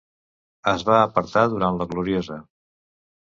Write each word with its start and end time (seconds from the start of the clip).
Es 0.71 0.85
va 0.87 0.95
apartar 1.01 1.43
durant 1.51 1.77
La 1.81 1.87
Gloriosa. 1.91 2.39